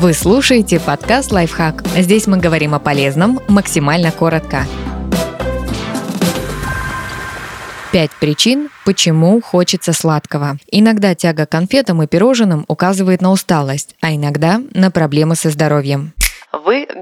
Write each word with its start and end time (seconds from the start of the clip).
Вы 0.00 0.14
слушаете 0.14 0.80
подкаст 0.80 1.30
«Лайфхак». 1.30 1.84
Здесь 1.94 2.26
мы 2.26 2.38
говорим 2.38 2.74
о 2.74 2.78
полезном 2.78 3.38
максимально 3.48 4.10
коротко. 4.10 4.64
Пять 7.92 8.10
причин, 8.18 8.70
почему 8.86 9.42
хочется 9.42 9.92
сладкого. 9.92 10.56
Иногда 10.70 11.14
тяга 11.14 11.44
к 11.44 11.50
конфетам 11.50 12.02
и 12.02 12.06
пирожным 12.06 12.64
указывает 12.66 13.20
на 13.20 13.30
усталость, 13.30 13.94
а 14.00 14.14
иногда 14.14 14.62
на 14.72 14.90
проблемы 14.90 15.36
со 15.36 15.50
здоровьем 15.50 16.14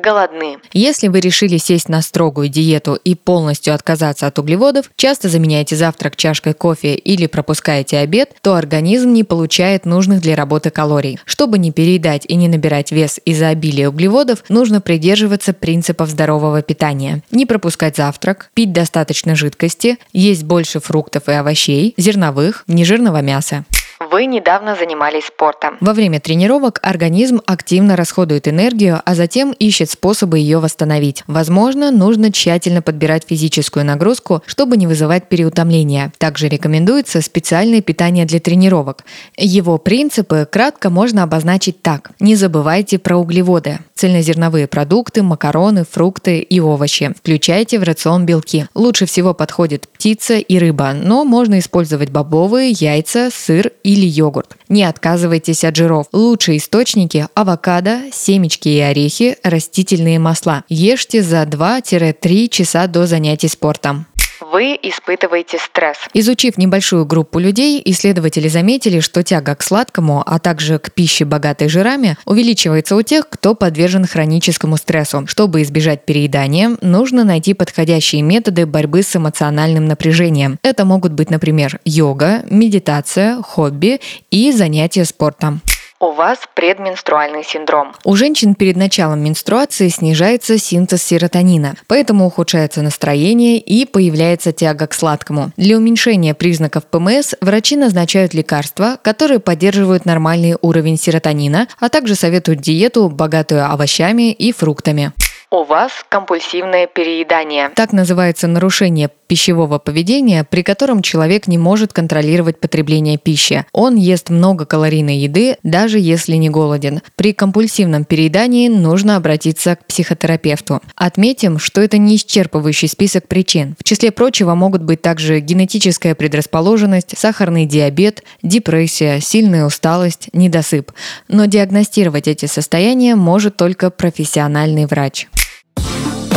голодны. 0.01 0.59
Если 0.73 1.09
вы 1.09 1.21
решили 1.21 1.57
сесть 1.57 1.89
на 1.89 2.03
строгую 2.03 2.49
диету 2.49 2.95
и 2.95 3.15
полностью 3.15 3.75
отказаться 3.75 4.27
от 4.27 4.39
углеводов, 4.39 4.91
часто 4.97 5.29
заменяете 5.29 5.77
завтрак 5.77 6.17
чашкой 6.17 6.55
кофе 6.55 6.95
или 6.95 7.27
пропускаете 7.27 7.99
обед, 7.99 8.35
то 8.43 8.55
организм 8.55 9.13
не 9.13 9.25
получает 9.25 9.87
нужных 9.87 10.21
для 10.21 10.37
работы 10.37 10.71
калорий. 10.71 11.19
Чтобы 11.25 11.59
не 11.59 11.73
переедать 11.73 12.25
и 12.27 12.35
не 12.35 12.49
набирать 12.49 12.93
вес 12.93 13.21
из-за 13.25 13.49
обилия 13.49 13.89
углеводов, 13.89 14.45
нужно 14.49 14.81
придерживаться 14.81 15.53
принципов 15.53 16.09
здорового 16.11 16.63
питания. 16.63 17.23
Не 17.31 17.47
пропускать 17.47 17.97
завтрак, 17.97 18.51
пить 18.55 18.73
достаточно 18.73 19.37
жидкости, 19.37 19.99
есть 20.13 20.45
больше 20.45 20.81
фруктов 20.81 21.29
и 21.29 21.33
овощей, 21.33 21.95
зерновых, 21.97 22.65
нежирного 22.67 23.21
мяса. 23.23 23.65
Вы 24.11 24.25
недавно 24.27 24.75
занимались 24.75 25.27
спортом. 25.27 25.77
Во 25.81 25.93
время 25.93 26.19
тренировок 26.19 26.79
организм 26.83 27.43
активно 27.45 27.95
расходует 27.95 28.49
энергию, 28.49 29.03
а 29.05 29.15
затем 29.15 29.53
ищет 29.53 29.91
способы 29.91 30.39
ее 30.39 30.61
восстановить. 30.61 31.25
Возможно, 31.27 31.91
нужно 31.91 32.33
тщательно 32.33 32.81
подбирать 32.81 33.25
физическую 33.29 33.85
нагрузку, 33.85 34.43
чтобы 34.47 34.77
не 34.77 34.87
вызывать 34.87 35.29
переутомления. 35.29 36.13
Также 36.19 36.49
рекомендуется 36.49 37.21
специальное 37.21 37.83
питание 37.83 38.25
для 38.25 38.41
тренировок. 38.41 39.05
Его 39.37 39.77
принципы 39.77 40.49
кратко 40.51 40.89
можно 40.89 41.23
обозначить 41.23 41.83
так. 41.83 42.13
Не 42.19 42.35
забывайте 42.35 42.99
про 42.99 43.17
углеводы. 43.17 43.81
Цельнозерновые 43.95 44.69
продукты, 44.69 45.23
макароны, 45.23 45.85
фрукты 45.85 46.39
и 46.39 46.61
овощи. 46.61 47.13
Включайте 47.19 47.79
в 47.79 47.83
рацион 47.83 48.25
белки. 48.25 48.67
Лучше 48.75 49.07
всего 49.07 49.35
подходит 49.35 49.89
птица 49.89 50.39
и 50.39 50.59
рыба, 50.59 50.93
но 50.93 51.25
можно 51.25 51.59
использовать 51.59 52.11
бобовые, 52.11 52.71
яйца, 52.71 53.29
сыр 53.33 53.73
или 53.99 54.07
йогурт. 54.07 54.57
Не 54.69 54.85
отказывайтесь 54.85 55.65
от 55.65 55.77
жиров. 55.77 56.07
Лучшие 56.13 56.59
источники– 56.59 57.27
авокадо, 57.35 58.01
семечки 58.13 58.69
и 58.69 58.79
орехи, 58.81 59.37
растительные 59.43 60.19
масла. 60.19 60.65
Ешьте 60.69 61.23
за 61.23 61.43
2-3 61.43 62.49
часа 62.49 62.87
до 62.87 63.07
занятий 63.07 63.49
спортом 63.49 64.07
вы 64.41 64.79
испытываете 64.83 65.59
стресс. 65.59 65.99
Изучив 66.15 66.59
небольшую 66.59 67.07
группу 67.07 67.39
людей, 67.39 67.81
исследователи 67.85 68.49
заметили, 68.49 69.01
что 69.01 69.23
тяга 69.23 69.55
к 69.55 69.63
сладкому, 69.63 70.23
а 70.25 70.39
также 70.39 70.79
к 70.79 70.93
пище, 70.93 71.25
богатой 71.25 71.69
жирами, 71.69 72.17
увеличивается 72.25 72.97
у 72.97 73.03
тех, 73.03 73.29
кто 73.29 73.55
подвержен 73.55 74.07
хроническому 74.07 74.77
стрессу. 74.77 75.27
Чтобы 75.27 75.63
избежать 75.63 76.05
переедания, 76.05 76.77
нужно 76.81 77.25
найти 77.25 77.55
подходящие 77.55 78.23
методы 78.23 78.67
борьбы 78.67 79.03
с 79.03 79.15
эмоциональным 79.17 79.87
напряжением. 79.87 80.59
Это 80.63 80.85
могут 80.85 81.13
быть, 81.13 81.31
например, 81.31 81.81
йога, 81.85 82.45
медитация, 82.51 83.43
хобби 83.43 84.01
и 84.31 84.53
занятия 84.53 85.05
спортом 85.05 85.63
у 86.01 86.13
вас 86.13 86.39
предменструальный 86.55 87.45
синдром. 87.45 87.93
У 88.05 88.15
женщин 88.15 88.55
перед 88.55 88.77
началом 88.77 89.21
менструации 89.21 89.89
снижается 89.89 90.59
синтез 90.59 91.03
серотонина, 91.03 91.75
поэтому 91.87 92.27
ухудшается 92.27 92.83
настроение 92.83 93.59
и 93.59 93.85
появляется 93.85 94.53
тяга 94.53 94.87
к 94.87 94.95
сладкому. 94.95 95.51
Для 95.57 95.77
уменьшения 95.77 96.35
признаков 96.35 96.85
ПМС 96.87 97.35
врачи 97.41 97.77
назначают 97.77 98.35
лекарства, 98.35 98.99
которые 99.03 99.41
поддерживают 99.41 100.05
нормальный 100.05 100.57
уровень 100.61 100.99
серотонина, 100.99 101.69
а 101.79 101.89
также 101.89 102.15
советуют 102.15 102.61
диету, 102.61 103.09
богатую 103.09 103.65
овощами 103.71 104.33
и 104.33 104.53
фруктами 104.53 105.13
у 105.51 105.65
вас 105.65 105.93
компульсивное 106.09 106.87
переедание. 106.87 107.71
Так 107.75 107.93
называется 107.93 108.47
нарушение 108.47 109.11
пищевого 109.29 109.79
поведения, 109.79 110.45
при 110.45 110.63
котором 110.63 111.03
человек 111.03 111.47
не 111.47 111.59
может 111.59 111.93
контролировать 111.93 112.61
потребление 112.61 113.19
пищи. 113.19 113.65
Он 113.73 113.95
ест 113.95 114.31
много 114.31 114.67
калорийной 114.67 115.19
еды, 115.19 115.57
даже 115.63 115.99
если 115.99 116.35
не 116.37 116.49
голоден. 116.49 117.03
При 117.17 117.33
компульсивном 117.33 118.05
переедании 118.05 118.69
нужно 118.69 119.17
обратиться 119.17 119.77
к 119.77 119.87
психотерапевту. 119.87 120.81
Отметим, 120.97 121.59
что 121.59 121.81
это 121.81 121.99
не 121.99 122.17
исчерпывающий 122.17 122.89
список 122.89 123.29
причин. 123.29 123.77
В 123.79 123.85
числе 123.85 124.11
прочего 124.11 124.55
могут 124.55 124.83
быть 124.83 125.03
также 125.03 125.41
генетическая 125.41 126.15
предрасположенность, 126.15 127.17
сахарный 127.19 127.67
диабет, 127.67 128.23
депрессия, 128.43 129.21
сильная 129.21 129.67
усталость, 129.67 130.31
недосып. 130.33 130.93
Но 131.29 131.45
диагностировать 131.45 132.29
эти 132.29 132.47
состояния 132.47 133.15
может 133.15 133.57
только 133.57 133.91
профессиональный 133.91 134.87
врач. 134.87 135.29